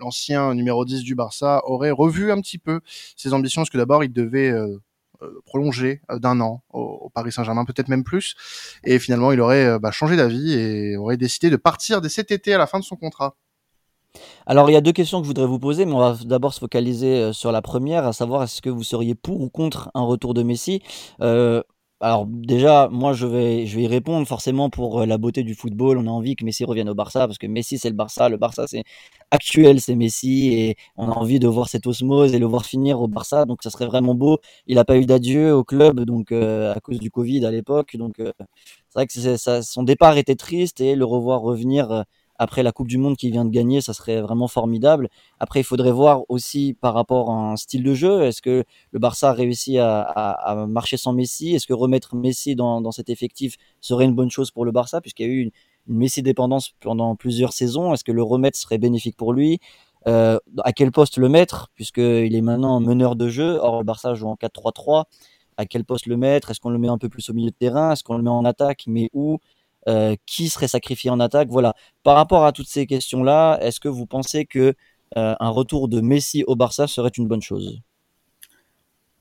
[0.00, 2.80] l'ancien numéro 10 du Barça aurait revu un petit peu
[3.16, 4.78] ses ambitions parce que d'abord il devait euh, euh,
[5.44, 8.34] prolongé euh, d'un an au, Paris Saint-Germain, peut-être même plus.
[8.84, 12.30] Et finalement, il aurait euh, bah, changé d'avis et aurait décidé de partir dès cet
[12.30, 13.36] été à la fin de son contrat.
[14.46, 16.54] Alors, il y a deux questions que je voudrais vous poser, mais on va d'abord
[16.54, 20.02] se focaliser sur la première, à savoir est-ce que vous seriez pour ou contre un
[20.02, 20.82] retour de Messi?
[22.04, 25.54] Alors déjà, moi je vais, je vais y répondre forcément pour euh, la beauté du
[25.54, 25.96] football.
[25.96, 28.36] On a envie que Messi revienne au Barça parce que Messi c'est le Barça, le
[28.36, 28.84] Barça c'est
[29.30, 33.00] actuel, c'est Messi et on a envie de voir cette osmose et le voir finir
[33.00, 33.46] au Barça.
[33.46, 34.38] Donc ça serait vraiment beau.
[34.66, 37.96] Il n'a pas eu d'adieu au club donc euh, à cause du Covid à l'époque.
[37.96, 38.32] Donc euh,
[38.90, 42.04] c'est vrai que son départ était triste et le revoir revenir
[42.36, 45.08] après la Coupe du Monde qu'il vient de gagner, ça serait vraiment formidable.
[45.38, 48.22] Après, il faudrait voir aussi par rapport à un style de jeu.
[48.22, 51.54] Est-ce que le Barça a réussi à, marcher sans Messi?
[51.54, 55.26] Est-ce que remettre Messi dans, cet effectif serait une bonne chose pour le Barça, puisqu'il
[55.26, 55.50] y a eu une,
[55.86, 57.92] Messi dépendance pendant plusieurs saisons?
[57.92, 59.60] Est-ce que le remettre serait bénéfique pour lui?
[60.06, 64.14] Euh, À quel poste le mettre, puisqu'il est maintenant meneur de jeu Or, le Barça
[64.14, 65.04] joue en 4-3-3.
[65.56, 66.50] À quel poste le mettre?
[66.50, 67.92] Est-ce qu'on le met un peu plus au milieu de terrain?
[67.92, 68.84] Est-ce qu'on le met en attaque?
[68.88, 69.38] Mais où?
[69.88, 71.48] Euh, qui serait sacrifié en attaque.
[71.50, 71.74] Voilà.
[72.02, 74.74] Par rapport à toutes ces questions-là, est-ce que vous pensez que
[75.16, 77.80] euh, un retour de Messi au Barça serait une bonne chose?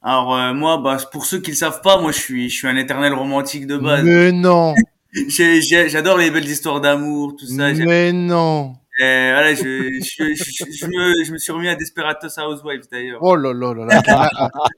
[0.02, 2.67] Alors euh, moi, bah, pour ceux qui le savent pas, moi je suis, je suis
[2.67, 4.04] un éternel romantique de base.
[4.04, 4.73] Mais non.
[5.28, 7.73] J'adore les belles histoires d'amour, tout ça.
[7.73, 8.76] Mais non.
[8.99, 13.19] Et voilà, je, je, je, je, me, je me suis remis à Desperados Housewives d'ailleurs.
[13.21, 14.30] Oh là là là là,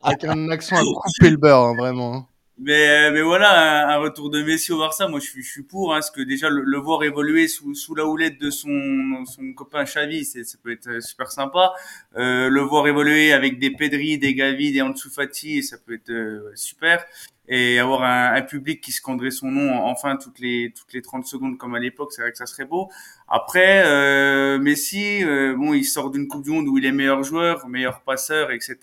[0.02, 2.28] avec un, accent à couper le beurre, hein, vraiment.
[2.58, 6.10] Mais, mais voilà, un, retour de Messi au Barça, moi je suis, pour, hein, parce
[6.10, 10.58] que déjà le, voir évoluer sous, sous la houlette de son, son copain Xavi, ça
[10.64, 11.74] peut être super sympa.
[12.16, 16.10] Euh, le voir évoluer avec des Pedri, des Gavi, des Ansu Fati, ça peut être
[16.10, 17.06] euh, super.
[17.48, 21.26] Et avoir un, un, public qui scanderait son nom enfin toutes les toutes les 30
[21.26, 22.90] secondes comme à l'époque, c'est vrai que ça serait beau.
[23.28, 27.24] Après, euh, Messi, euh, bon, il sort d'une Coupe du Monde où il est meilleur
[27.24, 28.78] joueur, meilleur passeur, etc.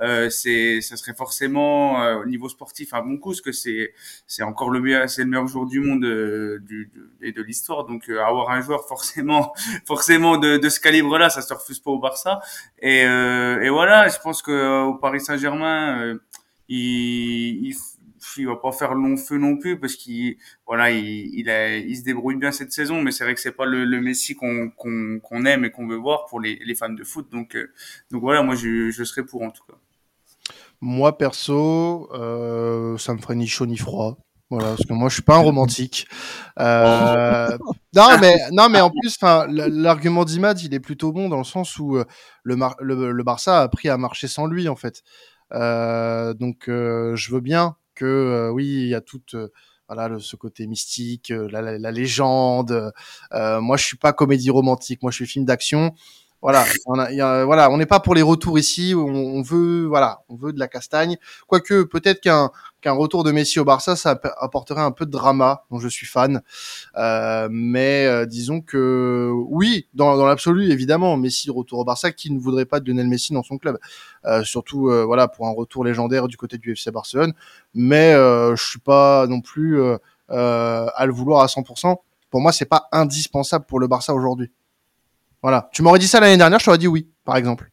[0.00, 3.92] Euh, c'est, ça serait forcément euh, au niveau sportif un bon coup, parce que c'est,
[4.26, 7.84] c'est encore le meilleur, c'est le meilleur joueur du monde euh, du, de, de l'histoire.
[7.84, 9.52] Donc euh, avoir un joueur forcément,
[9.86, 12.40] forcément de, de ce calibre-là, ça se refuse pas au Barça.
[12.80, 16.16] Et, et voilà, je pense que au Paris Saint-Germain,
[16.68, 17.74] il, il
[18.36, 21.96] il va pas faire long feu non plus parce qu'il voilà il, il, a, il,
[21.96, 24.70] se débrouille bien cette saison mais c'est vrai que c'est pas le, le Messi qu'on
[24.70, 27.70] qu'on aime et qu'on veut voir pour les, les fans de foot donc euh,
[28.10, 29.78] donc voilà moi je, je serais pour en tout cas
[30.80, 34.18] moi perso euh, ça me ferait ni chaud ni froid
[34.50, 36.08] voilà, parce que moi je suis pas un romantique.
[36.58, 37.58] Euh...
[37.94, 41.44] non mais non mais en plus, enfin l'argument d'Imad il est plutôt bon dans le
[41.44, 42.06] sens où euh,
[42.44, 45.02] le, le, le Barça a appris à marcher sans lui en fait.
[45.52, 49.48] Euh, donc euh, je veux bien que euh, oui, il y a toute euh,
[49.88, 52.92] voilà ce côté mystique, euh, la, la, la légende.
[53.32, 55.02] moi, je suis pas comédie romantique.
[55.02, 55.94] Moi, je suis film d'action.
[56.40, 56.94] Voilà, on
[57.46, 58.94] voilà, on n'est pas pour les retours ici.
[58.96, 61.16] On, veut, voilà, on veut de la castagne.
[61.48, 65.64] Quoique, peut-être qu'un qu'un retour de Messi au Barça, ça apporterait un peu de drama,
[65.70, 66.42] dont je suis fan.
[66.96, 72.38] Euh, mais euh, disons que oui, dans, l'absolu, évidemment, Messi retour au Barça, qui ne
[72.38, 73.78] voudrait pas de Lionel Messi dans son club,
[74.26, 77.32] euh, surtout euh, voilà pour un retour légendaire du côté du FC Barcelone.
[77.74, 79.80] Mais je suis pas non plus
[80.28, 81.96] à le vouloir à 100%.
[82.30, 84.50] Pour moi, c'est pas indispensable pour le Barça aujourd'hui.
[85.42, 85.68] Voilà.
[85.72, 87.70] Tu m'aurais dit ça l'année dernière, je t'aurais dit oui, par exemple.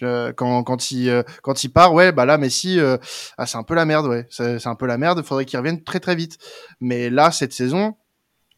[0.00, 2.98] Quand, quand, il, euh, quand il part, ouais, bah là, Messi, euh,
[3.38, 4.26] ah, c'est un peu la merde, ouais.
[4.30, 5.22] C'est un peu la merde.
[5.22, 6.38] Faudrait qu'il revienne très très vite.
[6.80, 7.96] Mais là, cette saison,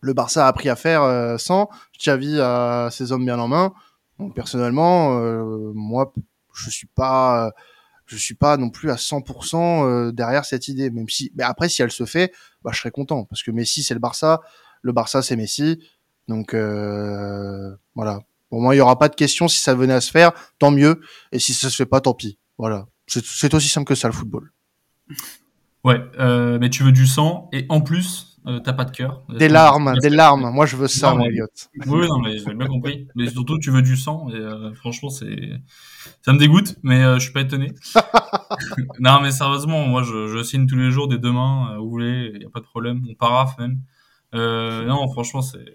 [0.01, 1.69] le Barça a appris à faire euh, sans.
[1.99, 3.73] Xavi a ses hommes bien en main.
[4.19, 6.13] Donc personnellement, euh, moi,
[6.55, 7.53] je suis pas,
[8.07, 10.91] je suis pas non plus à 100% derrière cette idée.
[10.91, 13.85] Même si, mais après, si elle se fait, bah, je serais content parce que Messi,
[13.85, 14.41] c'est le Barça.
[14.83, 15.79] Le Barça, c'est Messi.
[16.29, 18.21] Donc euh, voilà.
[18.51, 20.71] Pour moi, il y aura pas de question si ça venait à se faire, tant
[20.71, 21.01] mieux.
[21.33, 22.39] Et si ça se fait pas, tant pis.
[22.57, 22.87] Voilà.
[23.07, 24.53] C'est aussi simple que ça le football.
[25.85, 29.23] Ouais, euh, mais tu veux du sang et en plus euh, t'as pas de cœur.
[29.29, 30.51] Des larmes, des larmes.
[30.51, 31.47] Moi, je veux ça, mon Elliot.
[31.87, 33.07] Oui, non, mais j'ai bien compris.
[33.15, 34.31] Mais surtout, tu veux du sang.
[34.31, 35.61] Et euh, franchement, c'est,
[36.23, 37.73] ça me dégoûte, mais je suis pas étonné.
[39.01, 41.91] non, mais sérieusement, moi, je, je signe tous les jours des deux mains, euh, vous
[41.91, 43.03] voulez, il y a pas de problème.
[43.11, 43.81] On paraffe même.
[44.33, 45.67] Non, franchement, c'est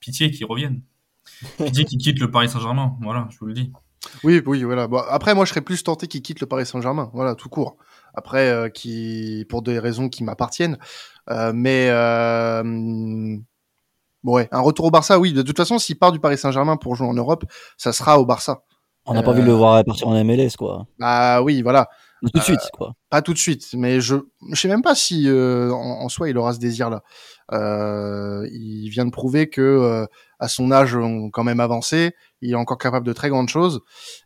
[0.00, 0.82] pitié qu'ils reviennent.
[1.58, 2.96] Pitié qu'ils quittent le Paris Saint-Germain.
[3.00, 3.72] Voilà, je vous le dis.
[4.24, 4.88] Oui, oui, voilà.
[4.88, 7.10] Bon, après, moi, je serais plus tenté qu'il quitte le Paris Saint-Germain.
[7.12, 7.76] Voilà, tout court.
[8.14, 10.78] Après, euh, qui, pour des raisons qui m'appartiennent.
[11.30, 12.62] Euh, mais, euh,
[14.24, 15.32] bon, ouais, un retour au Barça, oui.
[15.32, 17.44] De toute façon, s'il part du Paris Saint-Germain pour jouer en Europe,
[17.76, 18.62] ça sera au Barça.
[19.06, 20.86] On n'a pas envie de le voir partir en MLS, quoi.
[20.98, 21.88] Bah oui, voilà.
[22.22, 22.92] Tout de suite, quoi.
[23.08, 24.16] Pas tout de suite, mais je,
[24.52, 27.02] je sais même pas si euh, en, en soi il aura ce désir-là.
[27.52, 30.06] Euh, il vient de prouver que euh,
[30.38, 33.80] à son âge, on quand même avancé, il est encore capable de très grandes choses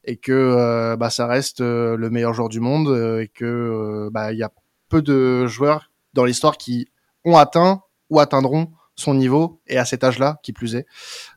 [0.04, 3.44] et que euh, bah, ça reste euh, le meilleur joueur du monde euh, et que
[3.44, 4.50] euh, bah, il y a
[4.88, 6.88] peu de joueurs dans l'histoire qui
[7.24, 10.87] ont atteint ou atteindront son niveau et à cet âge-là, qui plus est.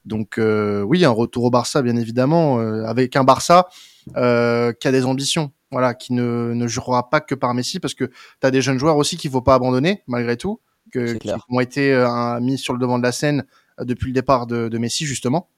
[0.06, 3.67] Donc euh, oui, un retour au Barça, bien évidemment, euh, avec un Barça
[4.15, 7.93] euh, qui a des ambitions, voilà, qui ne, ne jouera pas que par Messi, parce
[7.93, 8.13] que tu
[8.47, 11.93] as des jeunes joueurs aussi qu'il faut pas abandonner, malgré tout, que, qui ont été
[11.93, 13.45] euh, mis sur le devant de la scène
[13.80, 15.49] euh, depuis le départ de, de Messi, justement.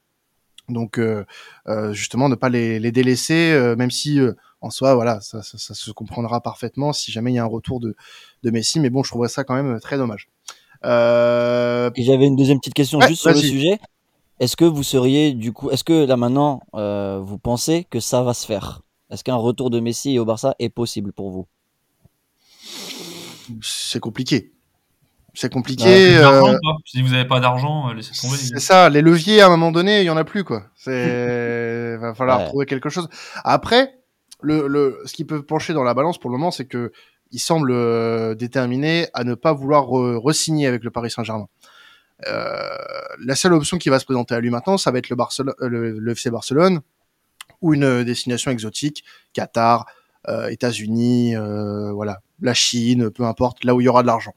[0.67, 1.25] Donc euh,
[1.67, 5.41] euh, justement, ne pas les, les délaisser, euh, même si euh, en soi, voilà, ça,
[5.41, 7.95] ça, ça se comprendra parfaitement si jamais il y a un retour de,
[8.43, 10.29] de Messi, mais bon, je trouverais ça quand même très dommage.
[10.85, 13.79] Euh, Et j'avais une deuxième petite question Ouais, juste sur le sujet.
[14.39, 18.23] Est-ce que vous seriez du coup, est-ce que là maintenant, euh, vous pensez que ça
[18.23, 18.81] va se faire?
[19.09, 21.47] Est-ce qu'un retour de Messi au Barça est possible pour vous?
[23.61, 24.51] C'est compliqué.
[25.33, 26.17] C'est compliqué.
[26.17, 26.75] Euh, quoi.
[26.85, 28.35] Si vous avez pas d'argent, euh, laissez tomber.
[28.37, 30.63] c'est ça, les leviers à un moment donné, il y en a plus quoi.
[30.75, 32.45] C'est va falloir Ouais.
[32.47, 33.07] trouver quelque chose.
[33.43, 33.95] Après,
[34.41, 36.91] le, le ce qui peut pencher dans la balance pour le moment, c'est que
[37.31, 41.47] il semble euh, déterminé à ne pas vouloir re- re-signer avec le Paris Saint-Germain.
[42.27, 42.67] Euh,
[43.23, 45.53] la seule option qui va se présenter à lui maintenant, ça va être le, Barcelone,
[45.61, 46.81] euh, le, le FC Barcelone
[47.61, 49.85] ou une euh, destination exotique, Qatar,
[50.27, 54.33] euh, États-Unis, euh, voilà, la Chine, peu importe, là où il y aura de l'argent.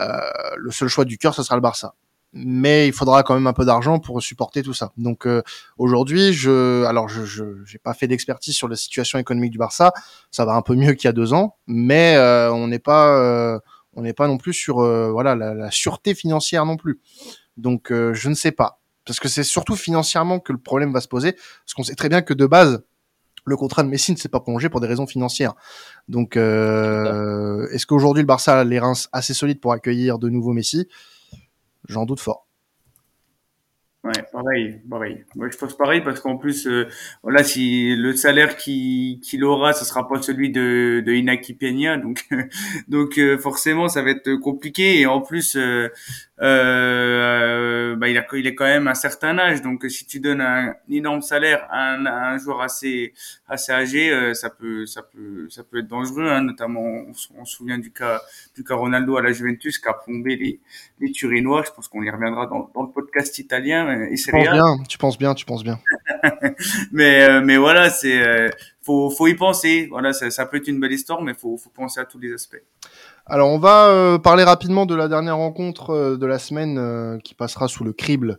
[0.00, 0.18] Euh,
[0.56, 1.94] le seul choix du cœur, ce sera le Barça.
[2.34, 4.90] Mais il faudra quand même un peu d'argent pour supporter tout ça.
[4.96, 5.42] Donc euh,
[5.76, 9.92] aujourd'hui, je, alors je, je, j'ai pas fait d'expertise sur la situation économique du Barça.
[10.30, 12.16] Ça va un peu mieux qu'il y a deux ans, mais
[12.50, 13.60] on n'est pas,
[13.92, 17.00] on n'est pas non plus sur, voilà, la, la sûreté financière non plus.
[17.58, 21.08] Donc je ne sais pas, parce que c'est surtout financièrement que le problème va se
[21.08, 22.82] poser, parce qu'on sait très bien que de base,
[23.44, 25.54] le contrat de Messi ne s'est pas prolongé pour des raisons financières.
[26.08, 30.52] Donc, euh, est-ce qu'aujourd'hui le Barça a les reins assez solides pour accueillir de nouveaux
[30.52, 30.88] Messi?
[31.88, 32.46] J'en doute fort.
[34.04, 35.24] Ouais, pareil, pareil.
[35.36, 36.88] Moi, je pense pareil parce qu'en plus, euh,
[37.22, 42.26] voilà, si le salaire qu'il aura, ce sera pas celui de, de Inaki Peña, donc
[42.88, 44.98] donc euh, forcément, ça va être compliqué.
[44.98, 45.56] Et en plus,
[46.42, 50.20] euh, euh, bah, il a il est quand même un certain âge, donc si tu
[50.20, 53.12] donnes un, énorme salaire à un, à un joueur assez
[53.48, 56.28] assez âgé, euh, ça peut ça peut ça peut être dangereux.
[56.28, 58.20] Hein, notamment, on, se- on se souvient du cas
[58.54, 60.60] du cas Ronaldo à la Juventus qui a plombé les
[61.00, 61.62] les Turinois.
[61.66, 64.48] Je pense qu'on y reviendra dans, dans le podcast italien euh, et Tu Serie penses
[64.48, 64.52] A.
[64.54, 65.78] bien, tu penses bien, tu penses bien.
[66.92, 68.48] Mais euh, mais voilà, c'est euh,
[68.82, 69.86] faut faut y penser.
[69.90, 72.32] Voilà, ça, ça peut être une belle histoire, mais faut faut penser à tous les
[72.32, 72.62] aspects.
[73.26, 77.18] Alors, on va euh, parler rapidement de la dernière rencontre euh, de la semaine euh,
[77.18, 78.38] qui passera sous le crible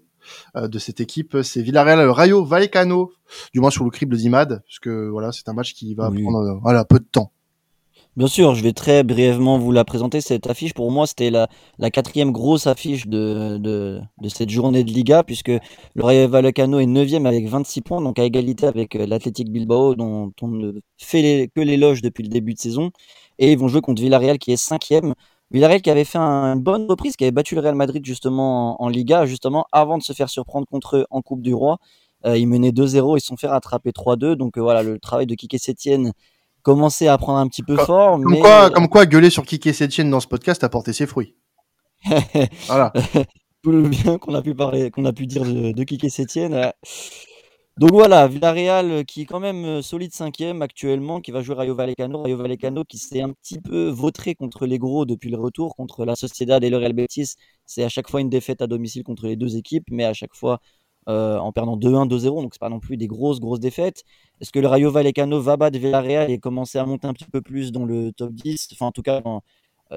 [0.56, 1.36] de cette équipe.
[1.44, 3.12] C'est Villarreal Rayo Vallecano,
[3.54, 6.22] du moins sur le crible d'Imad, parce que voilà, c'est un match qui va Oui.
[6.24, 7.34] prendre voilà peu de temps.
[8.16, 10.22] Bien sûr, je vais très brièvement vous la présenter.
[10.22, 14.86] Cette affiche, pour moi, c'était la, la quatrième grosse affiche de, de, de cette journée
[14.86, 18.94] de Liga, puisque le Rayo Vallecano est neuvième avec 26 points, donc à égalité avec
[18.94, 22.92] l'Athletic Bilbao, dont on ne fait les- que l'éloge depuis le début de saison.
[23.40, 25.14] Et ils vont jouer contre Villarreal, qui est cinquième.
[25.52, 28.82] Villarreal qui avait fait un- une bonne reprise, qui avait battu le Real Madrid justement
[28.82, 31.78] en, en Liga, justement avant de se faire surprendre contre eux en Coupe du Roi.
[32.26, 34.36] Euh, ils menaient 2-0, ils se sont fait rattraper 3-2.
[34.36, 36.14] Donc euh, voilà, le travail de Kike Sétienne
[36.62, 38.12] commençait à prendre un petit peu Comme- fort.
[38.22, 38.40] Comme mais...
[38.40, 41.36] quoi, comme quoi, gueuler sur Kike Setien dans ce podcast a porté ses fruits.
[42.68, 42.92] Voilà.
[43.64, 46.72] tout le bien qu'on a pu parler, qu'on a pu dire de, de Kike Sétienne.
[47.78, 51.56] Donc voilà, Villarreal euh, qui est quand même euh, solide cinquième actuellement, qui va jouer
[51.56, 52.22] Rayo Vallecano.
[52.22, 56.06] Rayo Vallecano qui s'est un petit peu vautré contre les gros depuis le retour, contre
[56.06, 57.34] la Sociedad et le Real Betis.
[57.66, 60.36] C'est à chaque fois une défaite à domicile contre les deux équipes, mais à chaque
[60.36, 60.60] fois
[61.10, 62.44] euh, en perdant 2-1, 2-0.
[62.44, 64.04] Donc c'est pas non plus des grosses, grosses défaites.
[64.40, 67.42] Est-ce que le Rayo Vallecano va battre Villarreal et commencer à monter un petit peu
[67.42, 69.24] plus dans le top 10, enfin en tout cas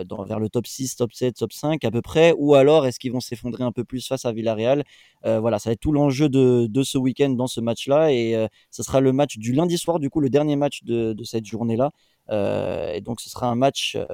[0.04, 2.98] dans- vers le top 6, top 7, top 5 à peu près, ou alors est-ce
[2.98, 4.84] qu'ils vont s'effondrer un peu plus face à Villarreal?
[5.24, 8.34] Euh, Voilà, ça va être tout l'enjeu de, de ce week-end dans ce match-là, et
[8.36, 11.24] euh, ce sera le match du lundi soir, du coup le dernier match de, de
[11.24, 11.90] cette journée-là,
[12.30, 14.04] Euh, et donc ce sera un match euh,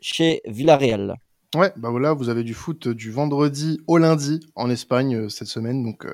[0.00, 1.16] chez Villarreal.
[1.54, 5.82] Ouais, bah voilà, vous avez du foot du vendredi au lundi en Espagne cette semaine.
[5.84, 6.04] Donc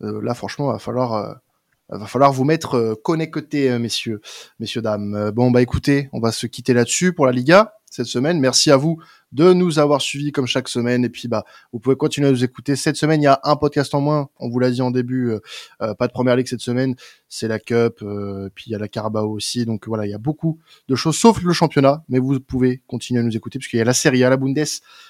[0.00, 1.40] là, franchement, va falloir
[1.88, 4.20] va falloir vous mettre connectés, messieurs,
[4.60, 5.32] messieurs dames.
[5.34, 8.40] Bon bah écoutez, on va se quitter là-dessus pour la Liga cette semaine.
[8.40, 8.98] Merci à vous
[9.32, 11.04] de nous avoir suivis comme chaque semaine.
[11.04, 12.76] Et puis, bah, vous pouvez continuer à nous écouter.
[12.76, 14.28] Cette semaine, il y a un podcast en moins.
[14.38, 15.30] On vous l'a dit en début.
[15.30, 15.40] Euh,
[15.82, 16.94] euh, pas de première ligue cette semaine.
[17.28, 17.98] C'est la Cup.
[18.02, 19.66] Euh, puis il y a la Carabao aussi.
[19.66, 22.02] Donc voilà, il y a beaucoup de choses, sauf le championnat.
[22.08, 24.58] Mais vous pouvez continuer à nous écouter puisqu'il y a la série à la Bundes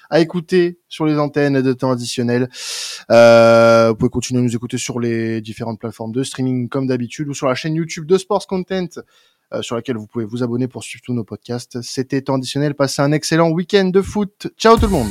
[0.09, 2.49] à écouter sur les antennes de temps additionnel.
[3.09, 7.33] vous pouvez continuer à nous écouter sur les différentes plateformes de streaming comme d'habitude ou
[7.33, 9.01] sur la chaîne YouTube de Sports Content euh,
[9.61, 11.81] sur laquelle vous pouvez vous abonner pour suivre tous nos podcasts.
[11.81, 12.73] C'était additionnel.
[12.73, 14.47] Passez un excellent week-end de foot.
[14.57, 15.09] Ciao tout le monde